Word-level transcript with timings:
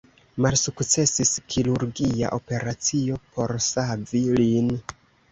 Malsukcesis 0.43 1.33
kirurgia 1.55 2.31
operacio 2.37 3.19
por 3.35 3.53
savi 3.67 4.23
lin. 4.39 4.73